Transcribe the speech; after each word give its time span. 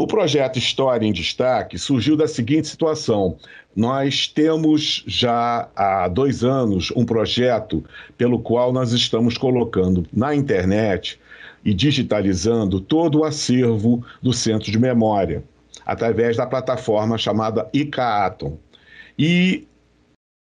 O 0.00 0.06
projeto 0.06 0.58
História 0.58 1.06
em 1.06 1.12
Destaque 1.12 1.78
surgiu 1.78 2.16
da 2.16 2.26
seguinte 2.26 2.68
situação. 2.68 3.36
Nós 3.76 4.26
temos 4.26 5.04
já 5.06 5.68
há 5.76 6.08
dois 6.08 6.42
anos 6.42 6.90
um 6.96 7.04
projeto 7.04 7.84
pelo 8.16 8.40
qual 8.40 8.72
nós 8.72 8.92
estamos 8.92 9.36
colocando 9.36 10.06
na 10.10 10.34
internet 10.34 11.20
e 11.62 11.74
digitalizando 11.74 12.80
todo 12.80 13.18
o 13.18 13.24
acervo 13.24 14.02
do 14.22 14.32
Centro 14.32 14.72
de 14.72 14.78
Memória, 14.78 15.44
através 15.84 16.38
da 16.38 16.46
plataforma 16.46 17.18
chamada 17.18 17.68
ICAATOM. 17.70 18.56
E 19.18 19.68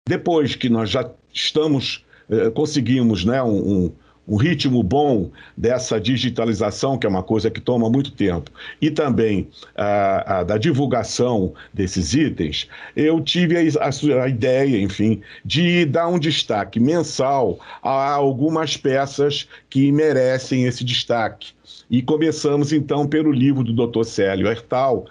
depois 0.07 0.55
que 0.55 0.70
nós 0.70 0.89
já 0.89 1.12
estamos, 1.34 2.05
eh, 2.30 2.50
conseguimos 2.52 3.26
né, 3.26 3.44
um, 3.44 3.91
um 4.30 4.36
ritmo 4.36 4.84
bom 4.84 5.32
dessa 5.57 6.00
digitalização, 6.00 6.98
que 6.98 7.07
é 7.07 7.09
uma 7.09 7.23
coisa 7.23 7.50
que 7.50 7.59
toma 7.59 7.89
muito 7.89 8.11
tempo, 8.11 8.52
e 8.79 8.91
também 8.91 9.48
a, 9.75 10.39
a 10.39 10.43
da 10.43 10.57
divulgação 10.57 11.54
desses 11.74 12.14
itens, 12.14 12.70
eu 12.96 13.20
tive 13.20 13.57
a, 13.57 14.23
a, 14.23 14.29
ideia, 14.29 14.79
enfim, 14.79 15.21
de 15.43 15.84
dar 15.86 16.07
um 16.07 16.20
destaque 16.20 16.79
mensal 16.79 17.60
a 17.82 18.11
algumas 18.11 18.78
peças 18.78 19.47
que 19.70 19.92
merecem 19.92 20.65
esse 20.65 20.84
destaque. 20.84 21.59
E 21.89 22.04
começamos 22.04 22.71
então 22.71 23.07
pelo 23.07 23.32
livro 23.32 23.64
do 23.64 23.87
Dr. 23.87 24.04
Célio 24.04 24.47
Hertal, 24.47 25.05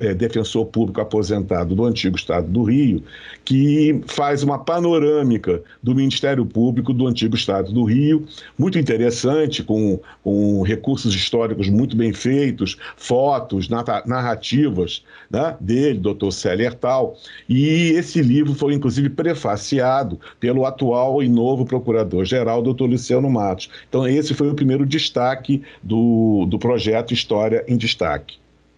é, 0.00 0.14
defensor 0.14 0.64
público 0.64 1.00
aposentado 1.00 1.74
do 1.74 1.84
antigo 1.84 2.16
Estado 2.16 2.48
do 2.48 2.62
Rio, 2.62 3.02
que 3.44 4.00
faz 4.06 4.42
uma 4.42 4.58
panorâmica 4.58 5.62
do 5.82 5.94
Ministério 5.94 6.46
Público 6.46 6.94
do 6.94 7.06
antigo 7.06 7.36
Estado 7.36 7.70
do 7.70 7.84
Rio, 7.84 8.24
muito 8.56 8.78
interessante, 8.78 9.62
com, 9.62 10.00
com 10.24 10.62
recursos 10.62 11.14
históricos 11.14 11.68
muito 11.68 11.94
bem 11.94 12.14
feitos, 12.14 12.78
fotos, 12.96 13.68
narrativas 13.68 15.04
né, 15.30 15.54
dele, 15.60 15.98
Dr. 15.98 16.30
Célio 16.30 16.64
Hertal. 16.64 17.14
E 17.46 17.90
esse 17.90 18.22
livro 18.22 18.54
foi 18.54 18.72
inclusive 18.72 19.10
prefaciado 19.10 20.18
pelo 20.40 20.64
atual 20.64 21.22
e 21.22 21.28
novo 21.28 21.66
procurador-geral, 21.66 22.62
Dr. 22.62 22.84
Luciano 22.84 23.28
Matos. 23.28 23.68
Então, 23.88 24.06
esse 24.06 24.32
foi 24.32 24.48
o 24.48 24.54
primeiro 24.54 24.86
destaque 24.86 25.62
do 25.82 26.01
do, 26.48 26.58
projeto 26.58 27.14
História 27.14 27.64
em 27.68 27.76
Destaque. 27.76 28.36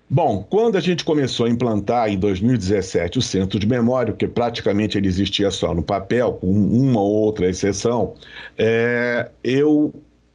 Bom, 0.09 0.47
quando 0.49 0.77
a 0.77 0.81
gente 0.81 1.05
começou 1.05 1.47
a 1.47 1.49
implantar 1.49 2.11
em 2.11 2.19
2017 2.19 3.19
o 3.19 3.23
Centro 3.23 3.59
de 3.59 3.67
Memória, 3.67 4.13
que 4.13 4.29
praticamente 4.29 4.99
ele 4.99 5.09
existia 5.09 5.51
só 5.51 5.75
no 5.75 5.83
papel, 5.83 6.35
com 6.35 6.51
uma 6.51 7.01
ou 7.01 7.11
outra 7.11 7.49
exceção, 7.49 8.15
é, 8.59 9.31
eu 9.43 9.93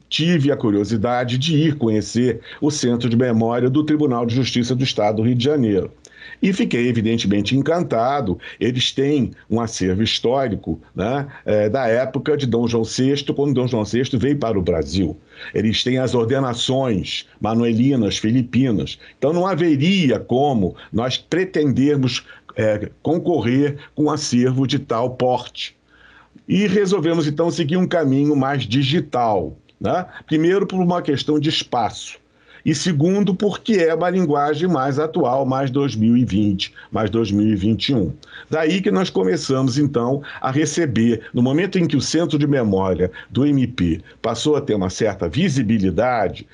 tive 0.10 0.52
a 0.52 0.58
curiosidade 0.58 1.38
de 1.38 1.56
ir 1.56 1.78
conhecer 1.78 2.42
o 2.60 2.72
Centro 2.72 3.08
de 3.08 3.16
Memória 3.16 3.70
do 3.70 3.84
Tribunal 3.84 4.26
de 4.26 4.36
Justiça 4.36 4.76
do 4.76 4.84
Estado 4.84 5.18
do 5.18 5.24
Rio 5.24 5.36
de 5.36 5.46
Janeiro. 5.46 5.92
E 6.42 6.54
fiquei 6.54 6.88
evidentemente 6.88 7.56
encantado. 7.56 8.40
Eles 8.60 8.92
têm 8.92 9.32
um 9.50 9.60
acervo 9.60 10.02
histórico 10.02 10.80
né, 10.96 11.28
é, 11.46 11.70
da 11.70 11.88
época 11.88 12.38
de 12.38 12.46
Dom 12.46 12.68
João 12.68 12.84
VI, 12.84 13.26
quando 13.36 13.54
Dom 13.54 13.68
João 13.68 13.84
VI 13.84 14.04
veio 14.14 14.38
para 14.38 14.58
o 14.58 14.62
Brasil. 14.62 15.18
Eles 15.54 15.84
têm 15.84 15.98
as 15.98 16.14
ordenações 16.14 17.28
manuelinas, 17.40 18.18
filipinas. 18.18 19.00
Então 19.18 19.34
não 19.34 19.46
haveria 19.46 20.20
como 20.20 20.76
nós 20.92 21.18
pretendermos 21.18 22.26
é, 22.56 22.90
concorrer 23.02 23.78
com 23.96 24.06
um 24.06 24.12
acervo 24.12 24.66
de 24.66 24.80
tal 24.80 25.12
porte. 25.12 25.76
E 26.48 26.68
resolvemos 26.68 27.28
então 27.28 27.52
seguir 27.52 27.78
um 27.78 27.88
caminho 27.88 28.36
mais 28.36 28.64
digital. 28.64 29.58
Né? 29.80 30.06
Primeiro, 30.26 30.66
por 30.66 30.80
uma 30.80 31.02
questão 31.02 31.40
de 31.40 31.50
espaço 31.50 32.18
e 32.70 32.76
segundo, 32.76 33.34
porque 33.34 33.74
é 33.74 33.96
uma 33.96 34.12
linguagem 34.12 34.70
mais 34.70 35.00
atual, 35.00 35.44
mais 35.44 35.72
2020, 35.72 36.72
mais 36.92 37.10
2021. 37.10 38.14
Daí 38.48 38.80
que 38.80 38.92
nós 38.92 39.10
começamos, 39.10 39.80
então, 39.80 40.22
a 40.40 40.52
receber, 40.52 41.24
no 41.34 41.42
momento 41.42 41.80
em 41.80 41.88
que 41.88 41.98
o 41.98 42.02
centro 42.02 42.38
de 42.38 42.46
memória 42.46 43.12
do 43.28 43.44
MP 43.44 44.02
passou 44.22 44.56
a 44.56 44.62
ter 44.62 44.76
uma 44.76 44.92
certa 44.92 45.28
visibilidade, 45.28 46.46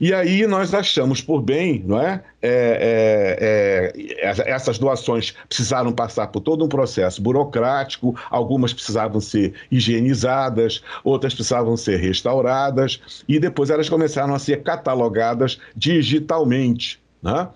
e 0.00 0.12
aí 0.12 0.46
nós 0.46 0.74
achamos 0.74 1.20
por 1.20 1.42
bem, 1.42 1.82
não 1.86 2.00
é? 2.00 2.22
É, 2.42 3.92
é, 3.92 4.22
é? 4.22 4.50
essas 4.50 4.78
doações 4.78 5.32
precisaram 5.48 5.92
passar 5.92 6.28
por 6.28 6.40
todo 6.40 6.64
um 6.64 6.68
processo 6.68 7.20
burocrático, 7.20 8.14
algumas 8.30 8.72
precisavam 8.72 9.20
ser 9.20 9.54
higienizadas, 9.70 10.82
outras 11.02 11.34
precisavam 11.34 11.76
ser 11.76 11.96
restauradas, 11.96 13.00
e 13.26 13.38
depois 13.38 13.70
elas 13.70 13.88
começaram 13.88 14.34
a 14.34 14.38
ser 14.38 14.62
catalogadas 14.62 15.58
digitalmente. 15.74 17.00
Né? 17.26 17.48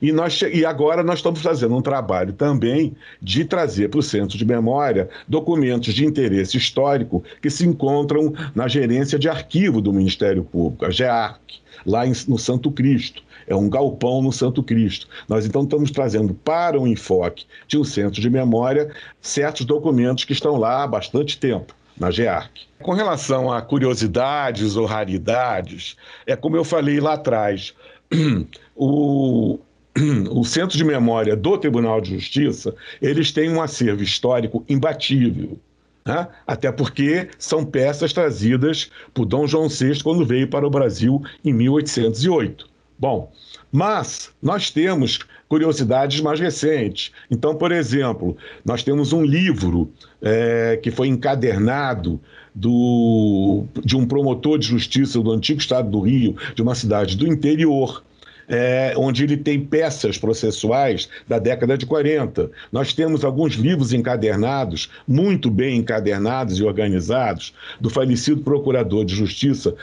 E, 0.00 0.12
nós, 0.12 0.40
e 0.40 0.64
agora 0.64 1.02
nós 1.02 1.18
estamos 1.18 1.40
fazendo 1.40 1.74
um 1.74 1.82
trabalho 1.82 2.32
também 2.32 2.94
de 3.20 3.44
trazer 3.44 3.88
para 3.88 3.98
o 3.98 4.02
Centro 4.02 4.38
de 4.38 4.44
Memória 4.44 5.08
documentos 5.26 5.92
de 5.92 6.06
interesse 6.06 6.56
histórico 6.56 7.24
que 7.42 7.50
se 7.50 7.66
encontram 7.66 8.32
na 8.54 8.68
gerência 8.68 9.18
de 9.18 9.28
arquivo 9.28 9.80
do 9.80 9.92
Ministério 9.92 10.44
Público, 10.44 10.84
a 10.84 10.90
GEARC, 10.90 11.40
lá 11.84 12.06
em, 12.06 12.12
no 12.28 12.38
Santo 12.38 12.70
Cristo. 12.70 13.20
É 13.48 13.54
um 13.54 13.68
galpão 13.68 14.22
no 14.22 14.32
Santo 14.32 14.62
Cristo. 14.62 15.08
Nós 15.28 15.44
então 15.44 15.62
estamos 15.62 15.90
trazendo 15.90 16.34
para 16.34 16.80
o 16.80 16.86
enfoque 16.86 17.44
de 17.66 17.76
um 17.76 17.84
centro 17.84 18.20
de 18.20 18.30
memória 18.30 18.92
certos 19.20 19.66
documentos 19.66 20.24
que 20.24 20.32
estão 20.32 20.56
lá 20.56 20.84
há 20.84 20.86
bastante 20.86 21.36
tempo 21.38 21.74
na 21.98 22.10
GEARC. 22.10 22.50
Com 22.82 22.92
relação 22.92 23.50
a 23.50 23.62
curiosidades 23.62 24.76
ou 24.76 24.84
raridades, 24.84 25.96
é 26.26 26.36
como 26.36 26.56
eu 26.56 26.64
falei 26.64 27.00
lá 27.00 27.14
atrás, 27.14 27.74
o, 28.76 29.58
o 30.30 30.44
Centro 30.44 30.76
de 30.76 30.84
Memória 30.84 31.36
do 31.36 31.58
Tribunal 31.58 32.00
de 32.00 32.14
Justiça, 32.14 32.74
eles 33.00 33.32
têm 33.32 33.50
um 33.50 33.62
acervo 33.62 34.02
histórico 34.02 34.64
imbatível. 34.68 35.58
Né? 36.04 36.28
Até 36.46 36.70
porque 36.70 37.28
são 37.38 37.64
peças 37.64 38.12
trazidas 38.12 38.90
por 39.12 39.24
Dom 39.24 39.46
João 39.46 39.68
VI 39.68 40.02
quando 40.02 40.24
veio 40.24 40.48
para 40.48 40.66
o 40.66 40.70
Brasil 40.70 41.22
em 41.44 41.52
1808. 41.52 42.75
Bom, 42.98 43.30
mas 43.70 44.30
nós 44.42 44.70
temos 44.70 45.18
curiosidades 45.48 46.20
mais 46.20 46.40
recentes. 46.40 47.12
Então, 47.30 47.54
por 47.54 47.70
exemplo, 47.70 48.36
nós 48.64 48.82
temos 48.82 49.12
um 49.12 49.22
livro 49.22 49.90
é, 50.22 50.78
que 50.82 50.90
foi 50.90 51.08
encadernado 51.08 52.20
do, 52.54 53.64
de 53.84 53.96
um 53.96 54.06
promotor 54.06 54.58
de 54.58 54.66
justiça 54.66 55.20
do 55.20 55.30
antigo 55.30 55.60
estado 55.60 55.90
do 55.90 56.00
Rio, 56.00 56.36
de 56.54 56.62
uma 56.62 56.74
cidade 56.74 57.16
do 57.16 57.26
interior, 57.26 58.02
é, 58.48 58.94
onde 58.96 59.24
ele 59.24 59.36
tem 59.36 59.60
peças 59.60 60.16
processuais 60.16 61.08
da 61.28 61.38
década 61.38 61.76
de 61.76 61.84
40. 61.84 62.50
Nós 62.72 62.94
temos 62.94 63.24
alguns 63.24 63.54
livros 63.54 63.92
encadernados, 63.92 64.88
muito 65.06 65.50
bem 65.50 65.78
encadernados 65.78 66.58
e 66.58 66.64
organizados, 66.64 67.52
do 67.80 67.90
falecido 67.90 68.40
procurador 68.42 69.04
de 69.04 69.14
justiça 69.14 69.74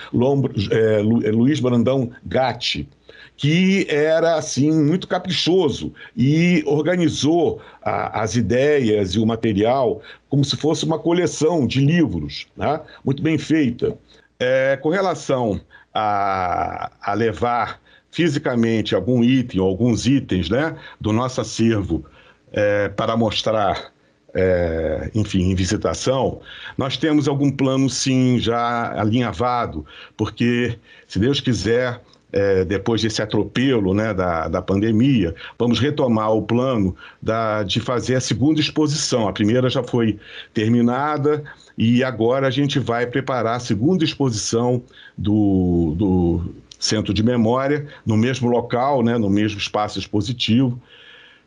é, 0.72 1.00
Lu, 1.01 1.25
é, 1.25 1.31
Luiz 1.31 1.59
Brandão 1.59 2.09
Gatti 2.25 2.88
que 3.35 3.85
era 3.90 4.35
assim 4.35 4.72
muito 4.72 5.07
caprichoso 5.07 5.94
e 6.16 6.63
organizou 6.66 7.62
a, 7.81 8.22
as 8.22 8.35
ideias 8.35 9.16
e 9.16 9.19
o 9.19 9.25
material 9.25 10.01
como 10.29 10.44
se 10.44 10.56
fosse 10.56 10.85
uma 10.85 11.00
coleção 11.00 11.66
de 11.68 11.79
livros, 11.79 12.47
né? 12.56 12.79
muito 13.03 13.22
bem 13.22 13.38
feita. 13.38 13.97
É, 14.40 14.78
com 14.78 14.90
relação 14.90 15.62
a, 15.94 16.91
a 17.01 17.13
levar 17.13 17.79
fisicamente 18.13 18.94
algum 18.94 19.24
item 19.24 19.59
ou 19.59 19.68
alguns 19.68 20.06
itens 20.06 20.50
né, 20.50 20.75
do 21.01 21.12
nosso 21.12 21.41
acervo 21.41 22.06
é, 22.51 22.88
para 22.90 23.18
mostrar, 23.18 23.91
é, 24.34 25.09
enfim, 25.16 25.51
em 25.51 25.56
visitação, 25.56 26.40
nós 26.78 26.95
temos 26.95 27.28
algum 27.28 27.51
plano 27.51 27.90
sim 27.90 28.40
já 28.40 28.94
alinhavado, 29.00 29.85
porque, 30.16 30.78
se 31.07 31.18
Deus 31.18 31.41
quiser, 31.41 32.00
é, 32.33 32.66
depois 32.66 33.01
desse 33.01 33.21
atropelo 33.21 33.94
né, 33.94 34.13
da, 34.13 34.47
da 34.47 34.61
pandemia, 34.61 35.35
vamos 35.57 35.80
retomar 35.80 36.33
o 36.33 36.41
plano 36.41 36.95
da, 37.21 37.62
de 37.62 37.80
fazer 37.80 38.15
a 38.15 38.21
segunda 38.21 38.59
exposição. 38.59 39.27
A 39.27 39.33
primeira 39.33 39.69
já 39.69 39.83
foi 39.83 40.19
terminada 40.53 41.44
e 41.77 42.03
agora 42.03 42.47
a 42.47 42.51
gente 42.51 42.80
vai 42.80 43.06
preparar 43.06 43.57
a 43.57 43.59
segunda 43.59 44.03
exposição 44.03 44.81
do, 45.15 45.94
do 45.95 46.56
centro 46.80 47.13
de 47.13 47.24
memória, 47.24 47.88
no 48.03 48.18
mesmo 48.18 48.50
local, 48.50 49.03
né, 49.03 49.18
no 49.18 49.30
mesmo 49.30 49.59
espaço 49.59 50.00
expositivo. 50.00 50.81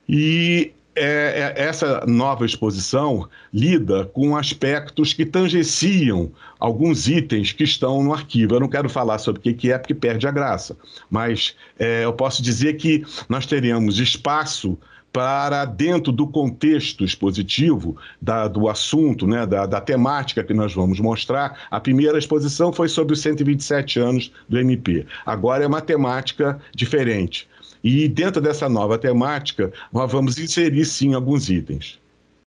E 0.08 0.72
é, 0.96 1.54
é, 1.56 1.62
essa 1.62 2.04
nova 2.06 2.46
exposição 2.46 3.28
lida 3.52 4.06
com 4.06 4.36
aspectos 4.36 5.12
que 5.12 5.26
tangenciam 5.26 6.32
alguns 6.58 7.06
itens 7.06 7.52
que 7.52 7.64
estão 7.64 8.02
no 8.02 8.12
arquivo. 8.12 8.54
Eu 8.54 8.60
não 8.60 8.68
quero 8.68 8.88
falar 8.88 9.18
sobre 9.18 9.40
o 9.40 9.54
que 9.54 9.70
é, 9.70 9.78
porque 9.78 9.94
perde 9.94 10.26
a 10.26 10.30
graça, 10.30 10.76
mas 11.10 11.54
é, 11.78 12.04
eu 12.04 12.12
posso 12.12 12.42
dizer 12.42 12.74
que 12.74 13.04
nós 13.28 13.44
teremos 13.44 13.98
espaço 13.98 14.78
para 15.12 15.64
dentro 15.64 16.12
do 16.12 16.26
contexto 16.26 17.02
expositivo 17.02 17.96
da, 18.20 18.46
do 18.48 18.68
assunto, 18.68 19.26
né, 19.26 19.46
da, 19.46 19.64
da, 19.64 19.80
temática 19.80 20.44
que 20.44 20.52
nós 20.52 20.74
vamos 20.74 21.00
mostrar. 21.00 21.58
A 21.70 21.80
primeira 21.80 22.18
exposição 22.18 22.70
foi 22.70 22.86
sobre 22.86 23.14
os 23.14 23.22
127 23.22 23.98
anos 23.98 24.30
do 24.46 24.58
MP. 24.58 25.06
Agora 25.24 25.64
é 25.64 25.66
uma 25.66 25.80
temática 25.80 26.60
diferente. 26.74 27.48
E 27.88 28.08
dentro 28.08 28.40
dessa 28.40 28.68
nova 28.68 28.98
temática, 28.98 29.72
nós 29.92 30.10
vamos 30.10 30.40
inserir 30.40 30.84
sim 30.84 31.14
alguns 31.14 31.48
itens. 31.48 32.00